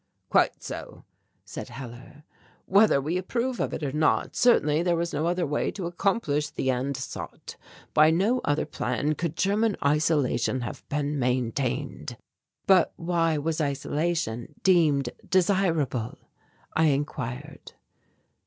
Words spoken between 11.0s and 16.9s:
maintained." "But why was isolation deemed desirable?" I